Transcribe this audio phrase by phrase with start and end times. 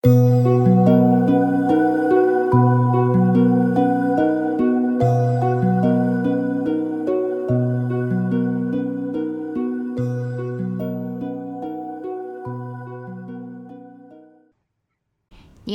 [0.00, 0.10] 你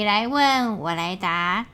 [0.05, 1.65] 来问我来答，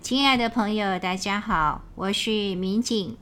[0.00, 3.16] 亲爱的朋友，大家好，我是民警，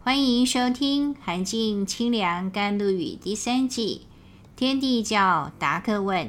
[0.00, 4.08] 欢迎收听《寒静清凉甘露语》第三季
[4.58, 6.26] 《天地教答客问》。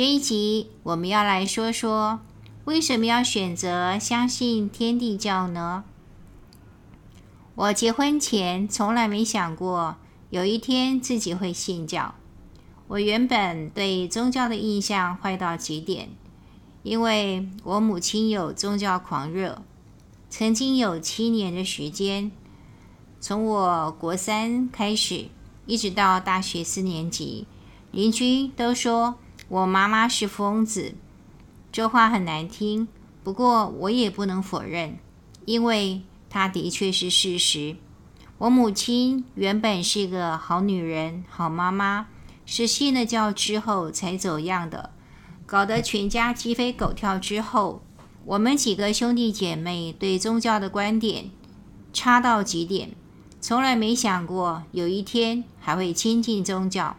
[0.00, 2.20] 这一集我们要来说说，
[2.64, 5.84] 为什么要选择相信天地教呢？
[7.54, 9.96] 我结婚前从来没想过
[10.30, 12.14] 有一天自己会信教。
[12.88, 16.08] 我原本对宗教的印象坏到极点。
[16.82, 19.60] 因为我母亲有宗教狂热，
[20.30, 22.32] 曾经有七年的时间，
[23.20, 25.26] 从我国三开始，
[25.66, 27.46] 一直到大学四年级，
[27.90, 29.16] 邻居都说
[29.50, 30.94] 我妈妈是疯子。
[31.72, 32.86] 这话很难听，
[33.24, 34.96] 不过我也不能否认，
[35.44, 37.74] 因为它的确是事实。
[38.38, 42.06] 我母亲原本是个好女人、好妈妈，
[42.46, 44.90] 是信了教之后才走样的。
[45.46, 47.82] 搞得全家鸡飞狗跳之后，
[48.24, 51.28] 我们几个兄弟姐妹对宗教的观点
[51.92, 52.92] 差到极点，
[53.40, 56.96] 从来没想过有一天还会亲近宗教。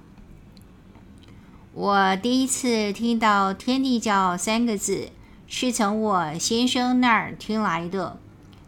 [1.73, 5.07] 我第一次听到“天地教”三个字，
[5.47, 8.19] 是从我先生那儿听来的，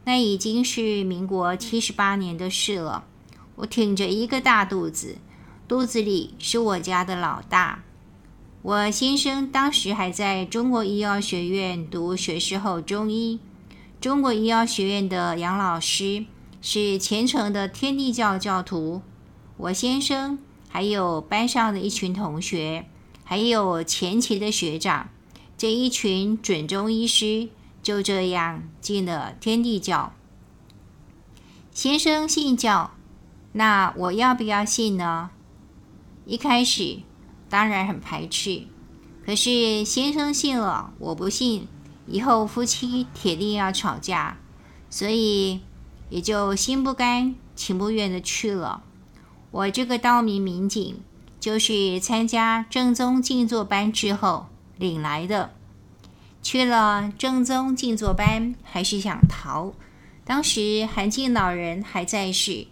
[0.05, 3.03] 那已经是民国七十八年的事了。
[3.55, 5.17] 我挺着一个大肚子，
[5.67, 7.83] 肚子里是我家的老大。
[8.61, 13.37] 我先生当时还在中国医药学院读学士后中医。
[13.99, 16.23] 中国医药学院的杨老师
[16.61, 19.01] 是虔诚的天地教教徒。
[19.57, 22.85] 我先生还有班上的一群同学，
[23.23, 25.09] 还有前期的学长，
[25.57, 27.49] 这一群准中医师
[27.81, 30.13] 就这样进了天地教。
[31.71, 32.91] 先生信教，
[33.53, 35.31] 那我要不要信呢？
[36.25, 36.99] 一开始。
[37.49, 38.63] 当然很排斥，
[39.23, 41.67] 可是先生信了，我不信，
[42.07, 44.39] 以后夫妻铁定要吵架，
[44.89, 45.61] 所以
[46.09, 48.81] 也就心不甘情不愿的去了。
[49.51, 50.99] 我这个道明民警
[51.43, 54.45] 就是参加正宗静坐班之后
[54.77, 55.51] 领来的，
[56.41, 59.73] 去了正宗静坐班还是想逃，
[60.23, 62.67] 当时韩静老人还在世，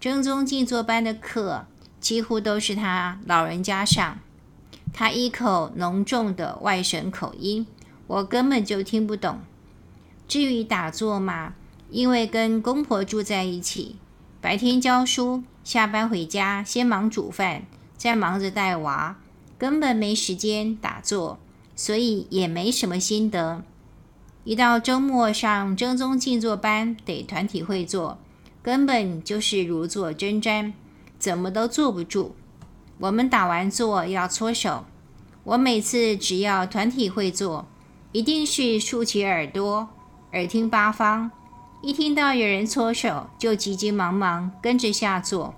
[0.00, 1.66] 正宗静坐班的课。
[2.00, 4.18] 几乎都是他老人家上，
[4.94, 7.66] 他一口浓重的外省口音，
[8.06, 9.40] 我根本就听不懂。
[10.26, 11.52] 至于打坐嘛，
[11.90, 13.96] 因为跟公婆住在一起，
[14.40, 17.64] 白天教书，下班回家先忙煮饭，
[18.06, 19.16] 在忙着带娃，
[19.58, 21.40] 根本没时间打坐，
[21.74, 23.64] 所以也没什么心得。
[24.44, 28.16] 一到周末上正宗静坐班，得团体会坐，
[28.62, 30.72] 根本就是如坐针毡。
[31.18, 32.36] 怎么都坐不住。
[33.00, 34.84] 我们打完坐要搓手，
[35.42, 37.66] 我每次只要团体会坐，
[38.12, 39.88] 一定是竖起耳朵，
[40.32, 41.32] 耳听八方。
[41.82, 45.52] 一听到有人搓手，就急急忙忙跟着下坐。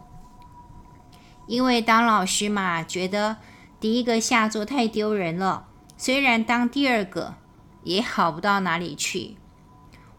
[1.49, 3.39] 因为当老师嘛，觉得
[3.81, 5.67] 第一个下坐太丢人了。
[5.97, 7.35] 虽然当第二个
[7.83, 9.37] 也好不到哪里去。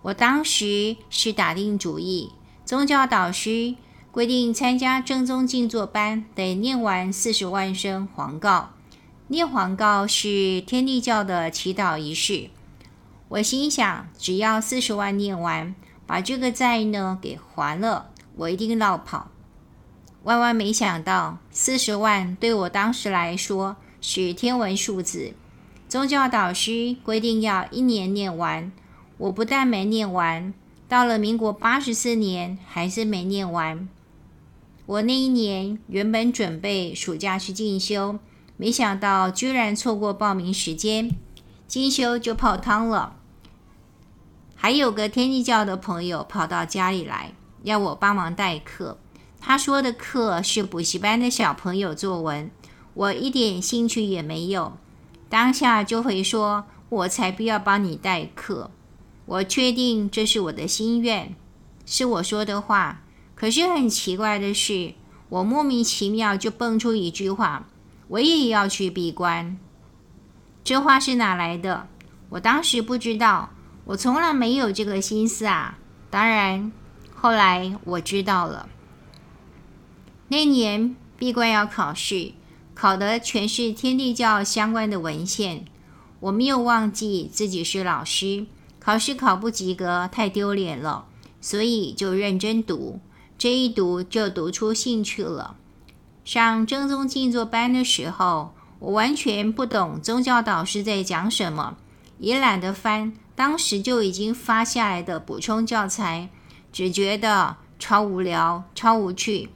[0.01, 2.33] 我当时是打定主意，
[2.65, 3.75] 宗教导师。
[4.11, 8.71] 规定参加正宗静坐班得念完四十万声黄告，
[9.27, 12.49] 念黄告是天地教的祈祷仪式。
[13.27, 15.75] 我心想，只要四十万念完，
[16.07, 19.27] 把这个债呢给还了，我一定落跑。
[20.23, 25.33] 万万没想到，四十万对我当时来说是天文数字。
[25.87, 28.71] 宗教导师规定要一年念完，
[29.17, 30.53] 我不但没念完，
[30.87, 33.87] 到了民国八十四年还是没念完。
[34.85, 38.19] 我那一年原本准备暑假去进修，
[38.57, 41.09] 没想到居然错过报名时间，
[41.67, 43.15] 进修就泡汤了。
[44.55, 47.31] 还有个天地教的朋友跑到家里来，
[47.63, 48.97] 要我帮忙代课。
[49.39, 52.51] 他说的课是补习班的小朋友作文，
[52.93, 54.77] 我一点兴趣也没有，
[55.29, 58.69] 当下就会说：“我才不要帮你代课。”
[59.25, 61.35] 我确定这是我的心愿，
[61.85, 63.01] 是我说的话。
[63.35, 64.93] 可是很奇怪的是，
[65.29, 67.67] 我莫名其妙就蹦出一句话
[68.09, 69.57] ：“我也要去闭关。”
[70.63, 71.87] 这话是哪来的？
[72.29, 73.51] 我当时不知道，
[73.85, 75.77] 我从来没有这个心思啊。
[76.09, 76.71] 当然，
[77.15, 78.67] 后来我知道了。
[80.31, 82.33] 那年闭关要考试，
[82.75, 85.65] 考的全是天地教相关的文献。
[86.19, 88.45] 我没有忘记自己是老师，
[88.79, 91.05] 考试考不及格太丢脸了，
[91.41, 92.99] 所以就认真读。
[93.39, 95.55] 这一读就读出兴趣了。
[96.23, 101.77] 上正宗静坐班的时候，我完全不懂宗教导师在讲什么，
[102.19, 106.29] 也懒得翻当时就已经发下来的补充教材，
[106.71, 109.49] 只觉得超无聊、超无趣。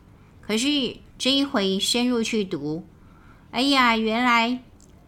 [0.46, 2.86] 可是这一回深入去读，
[3.52, 4.62] 哎呀，原来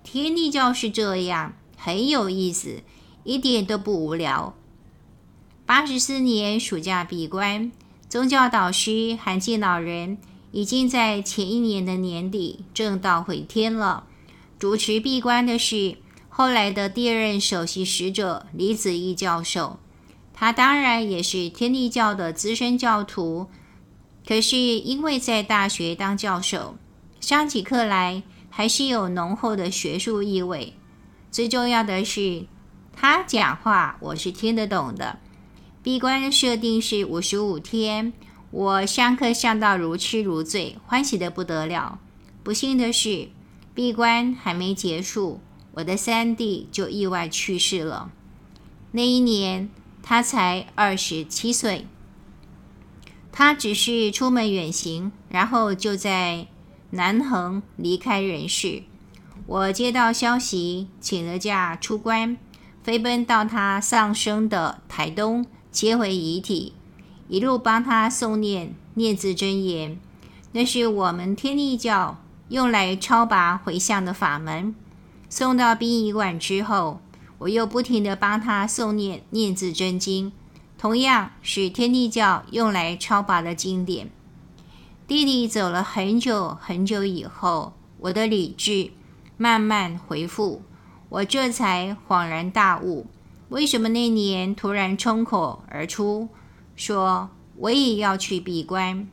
[0.03, 2.81] 天地教是这样，很有意思，
[3.23, 4.55] 一点都不无聊。
[5.65, 7.71] 八十四年暑假闭关。
[8.07, 10.19] 宗教导师韩进老人
[10.51, 14.05] 已经在前一年的年底正道回天了。
[14.57, 15.97] 主持闭关的是
[16.29, 19.79] 后来的第二任首席使者李子义教授，
[20.33, 23.47] 他当然也是天地教的资深教徒。
[24.27, 26.75] 可是因为在大学当教授，
[27.19, 30.73] 上起课来还是有浓厚的学术意味。
[31.31, 32.45] 最重要的是，
[32.95, 35.19] 他讲话我是听得懂的。
[35.83, 38.13] 闭关的设定是五十五天，
[38.49, 41.99] 我上课上到如痴如醉，欢喜得不得了。
[42.43, 43.29] 不幸的是，
[43.73, 45.41] 闭关还没结束，
[45.73, 48.09] 我的三弟就意外去世了。
[48.93, 49.69] 那一年
[50.01, 51.85] 他才二十七岁，
[53.37, 56.47] 他只是出门远行，然后就在
[56.91, 58.83] 南横离开人世。
[59.45, 62.37] 我接到消息，请了假出关，
[62.81, 65.45] 飞奔到他丧生的台东。
[65.69, 66.71] 接回遗体，
[67.27, 69.99] 一路帮他诵念念字真言，
[70.53, 74.73] 那是我们天地教用来超拔回向的法门。
[75.29, 77.01] 送到殡仪馆之后，
[77.39, 80.31] 我又不停地帮他诵念念字真经，
[80.77, 84.09] 同样是天地教用来超拔的经典。
[85.07, 88.91] 弟弟走了很久很久以后，我的理智
[89.37, 90.61] 慢慢恢复，
[91.09, 93.05] 我这才恍然大悟。
[93.49, 96.29] 为什么那年突然冲口而出，
[96.75, 99.07] 说我也要去闭关？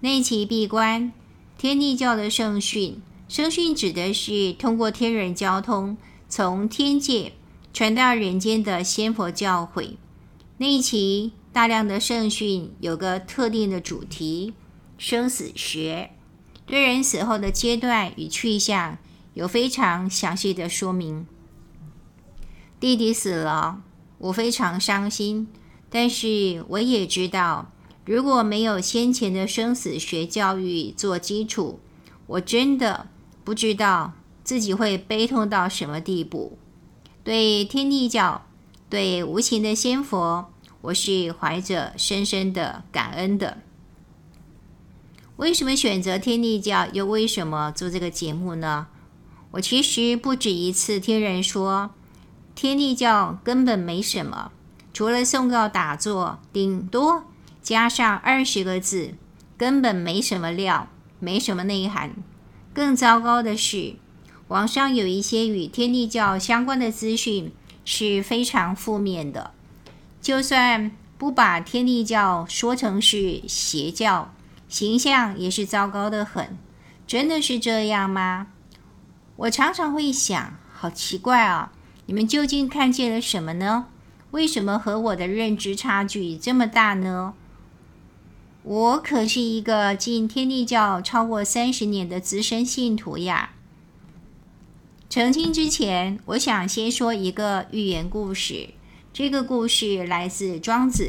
[0.00, 1.12] 那期闭关，
[1.58, 5.96] 天地教的圣训，圣训指的是通过天人交通，
[6.28, 7.32] 从天界
[7.72, 9.96] 传到人间的仙佛教诲。
[10.62, 14.54] 那一期大量的圣训有个特定的主题，
[14.96, 16.12] 生死学，
[16.64, 18.96] 对人死后的阶段与去向
[19.34, 21.26] 有非常详细的说明。
[22.78, 23.82] 弟弟死了，
[24.18, 25.48] 我非常伤心。
[25.90, 27.72] 但是我也知道，
[28.04, 31.80] 如果没有先前的生死学教育做基础，
[32.28, 33.08] 我真的
[33.42, 34.12] 不知道
[34.44, 36.56] 自己会悲痛到什么地步。
[37.24, 38.46] 对天地教，
[38.88, 40.51] 对无形的仙佛，
[40.82, 43.58] 我是怀着深深的感恩的。
[45.36, 46.86] 为什么选择天地教？
[46.92, 48.88] 又为什么做这个节目呢？
[49.52, 51.90] 我其实不止一次听人说。
[52.54, 54.52] 天地教根本没什么，
[54.92, 57.24] 除了诵告打坐，顶多
[57.62, 59.14] 加上二十个字，
[59.56, 60.88] 根本没什么料，
[61.18, 62.12] 没什么内涵。
[62.74, 63.94] 更糟糕的是，
[64.48, 67.52] 网上有一些与天地教相关的资讯
[67.84, 69.52] 是非常负面的。
[70.22, 74.32] 就算不把天地教说成是邪教，
[74.68, 76.56] 形象也是糟糕的很。
[77.08, 78.46] 真的是这样吗？
[79.34, 81.72] 我常常会想，好奇怪啊。
[82.06, 83.86] 你们究竟看见了什么呢？
[84.30, 87.34] 为什么和我的认知差距这么大呢？
[88.62, 93.50] 我可是一个进天地教超过三十年的资深信徒呀。
[95.10, 98.70] 澄清之前，我想先说一个寓言故事。
[99.12, 101.04] 这个故事来自《庄子》，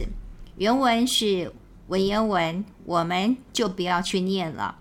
[0.58, 1.54] 原文是
[1.88, 4.78] 文言文，我们就不要去念了。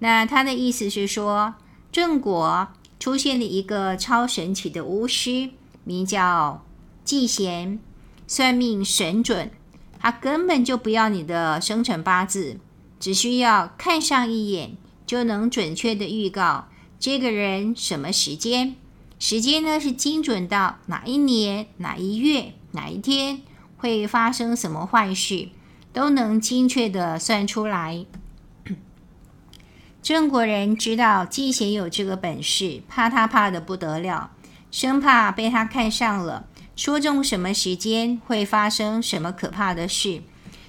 [0.00, 1.54] 那他的意思是说，
[1.92, 2.68] 郑国。
[3.00, 5.50] 出现了一个超神奇的巫师，
[5.82, 6.64] 名叫
[7.04, 7.78] 季贤，
[8.26, 9.50] 算命神准。
[9.98, 12.58] 他根本就不要你的生辰八字，
[12.98, 18.76] 只需要看上一眼就能准确的预告这个人什么时间。
[19.18, 23.40] 时间呢，是精准到哪一年、哪一月、哪一天
[23.76, 25.48] 会发生什么坏事，
[25.92, 28.04] 都能精确的算出来。
[30.02, 34.32] 郑国人知道季贤有这个本事，怕他怕的不得了，
[34.70, 40.22] 生怕被他看上了，说中什么时间会发生什么可怕的事，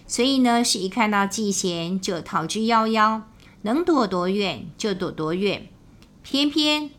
[0.07, 3.23] 所以呢，是一看到季贤就逃之夭夭，
[3.63, 5.67] 能躲多远就躲多远。
[6.21, 6.91] 偏偏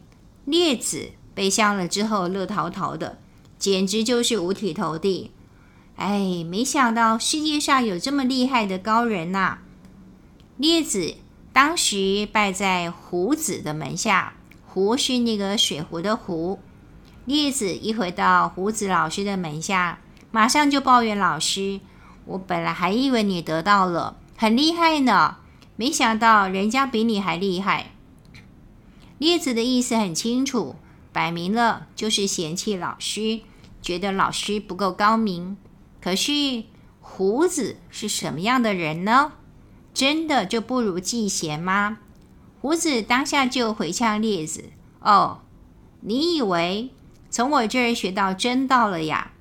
[0.45, 3.19] 列子被相了之后乐淘淘的，
[3.59, 5.31] 简直就是五体投地。
[5.97, 9.59] 哎，没想到世界上有这么厉害的高人呐、
[10.57, 11.15] 列子。
[11.53, 14.35] 当时拜在胡子的门下，
[14.67, 16.59] 胡是那个水壶的壶。
[17.25, 21.81] 列子一回到胡子老师的门下，马上就抱怨老师
[22.27, 25.39] ：“我本来还以为你得到了，很厉害呢，
[25.77, 27.93] 没想到人家比你还厉害。”
[29.17, 30.77] 列子的意思很清楚，
[31.17, 33.41] 摆明了就是嫌弃老师，
[33.81, 35.57] 觉得老师不够高明。
[35.99, 36.65] 可是
[37.01, 39.33] 胡子是什么样的人呢？
[39.95, 42.01] 真的就不如季贤吗？
[42.61, 44.67] 胡子当下就回呛列子
[45.01, 45.41] ：“哦，
[46.01, 46.91] 你以为
[47.31, 49.33] 从我这儿学到真道了呀？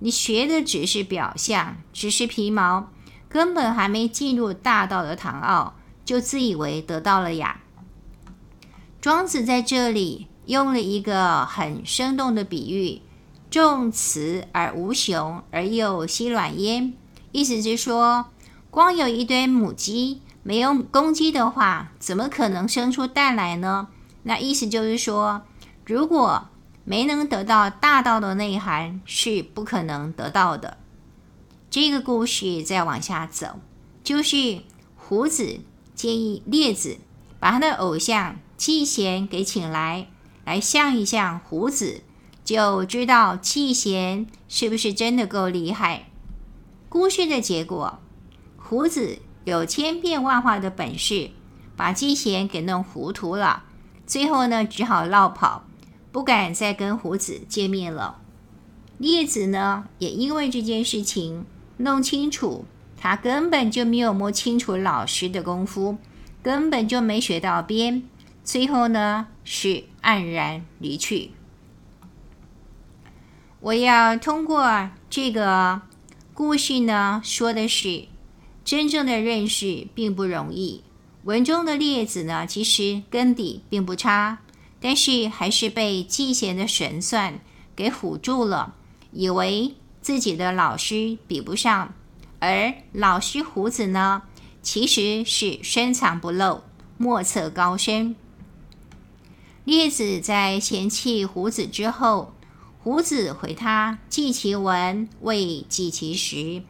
[0.00, 2.90] 你学的只是表象，只是皮毛，
[3.30, 7.62] 根本还没进入大道的堂奥，就自以为得到了呀？”
[9.00, 13.00] 庄子在这里用了一个很生动的比喻
[13.50, 16.94] ：“重雌而无雄，而又吸卵焉。”
[17.30, 18.26] 意思是说，
[18.70, 23.88] 光有一堆母鸡，没有公鸡的话，怎么可能生出蛋来呢？
[24.24, 25.42] 那意思就是说，
[25.86, 26.48] 如果
[26.84, 30.78] 没能得到大道的内涵，是不可能得到的。
[31.70, 33.60] 这个故事再往下走，
[34.02, 34.62] 就是
[34.96, 35.60] 胡子
[35.94, 36.98] 建议列子
[37.38, 38.36] 把他的偶像。
[38.54, 40.06] 季贤给请来，
[40.44, 42.02] 来像一像胡子，
[42.44, 46.08] 就知道季贤是不是真的够厉害。
[46.88, 48.00] 故事的结果，
[48.56, 51.30] 胡子有千变万化的本事，
[51.76, 53.64] 把季贤给弄糊涂了。
[54.06, 55.64] 最后呢，只好落跑，
[56.10, 58.18] 不敢再跟胡子见面了。
[58.98, 61.46] 叶子呢，也因为这件事情
[61.78, 62.64] 弄清楚，
[62.96, 65.96] 他根本就没有摸清楚老师的功夫，
[66.42, 68.02] 根本就没学到边。
[68.44, 71.30] 最后呢，是黯然离去。
[73.60, 75.82] 我要通过这个
[76.34, 78.06] 故事呢，说的是
[78.64, 80.82] 真正的认识并不容易。
[81.24, 84.38] 文中的列子呢，其实根底并不差，
[84.80, 87.38] 但是还是被季贤的神算
[87.76, 88.74] 给唬住了，
[89.12, 91.94] 以为自己的老师比不上，
[92.40, 94.22] 而老师胡子呢，
[94.62, 96.62] 其实是深藏不露，
[96.98, 98.16] 莫测高深。
[99.64, 102.34] 列子在嫌弃胡子之后，
[102.82, 106.62] 胡子回他：“记其文，未记其实。”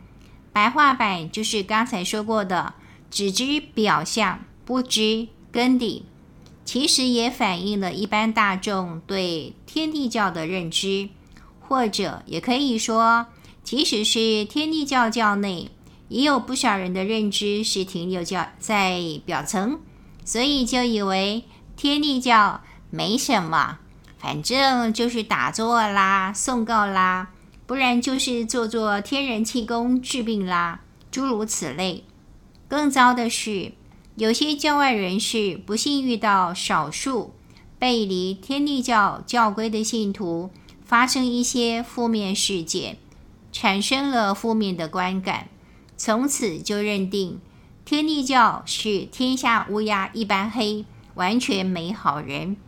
[0.53, 2.75] 白话版就是刚才说过的，
[3.11, 6.05] 只知表象，不知根底。
[6.67, 11.09] 其实也反映了一般大众对天地教的认知，
[11.61, 13.29] 或者也可以说，
[13.65, 15.71] 即使是天地教教内，
[16.09, 18.23] 也有不少人的认知是停留
[18.59, 19.81] 在表层，
[20.27, 21.45] 所以就以为
[21.75, 22.61] 天地教。
[22.95, 23.79] 没什么，
[24.19, 27.31] 反正就是打坐啦、诵告啦，
[27.65, 32.05] 不然就是做做天然气功治病啦，诸如此类。
[32.69, 33.73] 更糟的是，
[34.17, 37.33] 有些教外人士不幸遇到少数
[37.79, 40.51] 背离天地教教规的信徒，
[40.85, 42.99] 发生一些负面事件，
[43.51, 45.49] 产生了负面的观感，
[45.97, 47.41] 从此就认定
[47.87, 50.85] 天地教是天下乌鸦一般黑，
[51.15, 52.59] 完全没好人。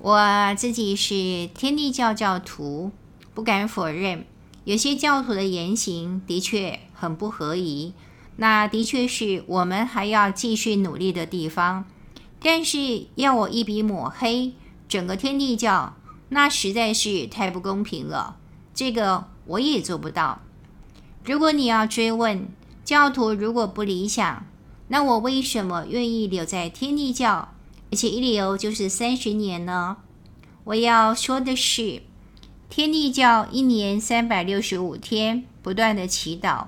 [0.00, 2.92] 我自己是天地教教徒，
[3.34, 4.24] 不敢否认，
[4.62, 7.92] 有些教徒的言行的确很不合宜，
[8.36, 11.84] 那的确是我们还要继续努力的地方。
[12.40, 14.52] 但是要我一笔抹黑
[14.88, 15.96] 整个天地教，
[16.28, 18.36] 那实在是太不公平了，
[18.72, 20.42] 这个我也做不到。
[21.24, 22.48] 如果你要追问
[22.84, 24.46] 教徒如果不理想，
[24.86, 27.48] 那我为什么愿意留在天地教？
[27.90, 29.98] 而且一留就是三十年呢。
[30.64, 32.02] 我要说的是，
[32.68, 36.66] 天地教一年三百六十五天不断的祈祷，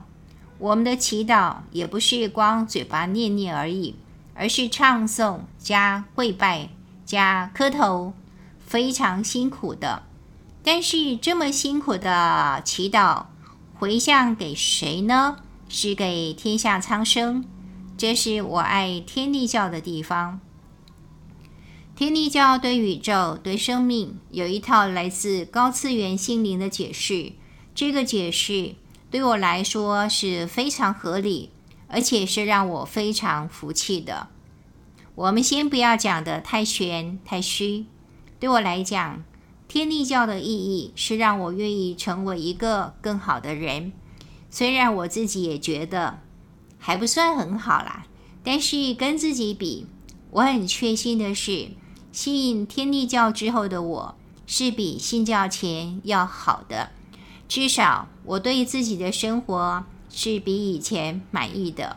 [0.58, 3.96] 我们的祈祷也不是光嘴巴念念而已，
[4.34, 6.70] 而是唱诵加跪拜
[7.04, 8.14] 加磕头，
[8.66, 10.04] 非常辛苦的。
[10.62, 13.26] 但是这么辛苦的祈祷
[13.74, 15.36] 回向给谁呢？
[15.68, 17.44] 是给天下苍生。
[17.96, 20.40] 这是我爱天地教的地方。
[22.00, 27.32] 天地教对宇宙、对生命有一套来自高次元心灵的解释，
[27.74, 28.74] 这个解释
[29.10, 31.50] 对我来说是非常合理，
[31.88, 34.28] 而且是让我非常服气的。
[35.14, 37.84] 我们先不要讲得太玄太虚，
[38.38, 39.22] 对我来讲，
[39.68, 43.92] 天地教的意义是让我愿意成为一个更好的人。
[44.48, 46.20] 虽然我自己也觉得
[46.78, 48.06] 还不算很好啦，
[48.42, 49.84] 但是跟自己比，
[50.30, 51.68] 我很确信的是。
[52.12, 54.14] 信天帝教之后的我，
[54.46, 56.90] 是比信教前要好的。
[57.48, 61.96] 至少我对自己的生活是比以前满意的。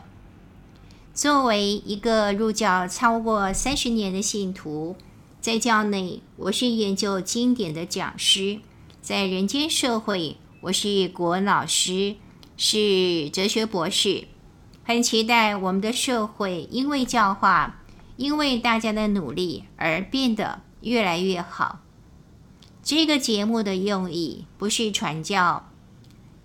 [1.12, 4.96] 作为一个入教超过三十年的信徒，
[5.40, 8.60] 在教内，我是研究经典的讲师；
[9.00, 12.14] 在人间社会，我是国文老师，
[12.56, 14.28] 是哲学博士。
[14.84, 17.82] 很期待我们的社会因为教化，
[18.16, 21.80] 因为大家的努力而变得越来越好。
[22.82, 25.70] 这个节目的用意不是传教，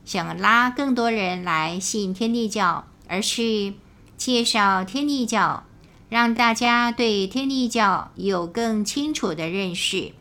[0.06, 3.74] 想拉更多人来信天地教，而是
[4.18, 5.66] 介绍天地教，
[6.08, 10.14] 让大家对天地教有更清楚的认识，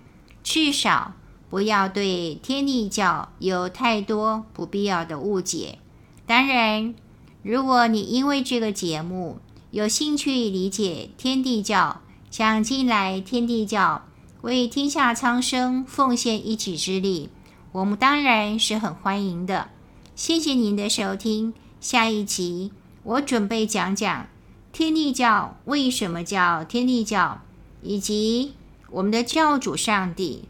[0.43, 1.15] 至少
[1.49, 5.79] 不要对天地教有太多不必要的误解。
[6.27, 6.95] 当然，
[7.43, 9.39] 如果你因为这个节目
[9.71, 14.07] 有兴趣理解天地教，想进来天地教，
[14.41, 17.29] 为天下苍生奉献一己之力，
[17.73, 19.69] 我们当然是很欢迎的。
[20.17, 22.73] 谢谢您的收听，下一集
[23.03, 24.27] 我准备讲讲
[24.73, 27.43] 天地教为什么叫天地教，
[27.83, 28.55] 以及
[28.91, 30.45] 我们的教主上帝。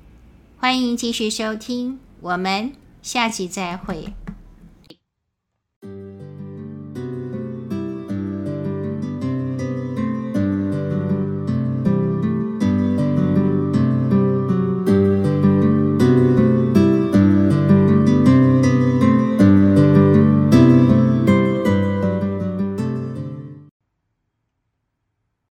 [0.58, 2.72] 欢迎继续收听，我们
[3.02, 4.14] 下集再会。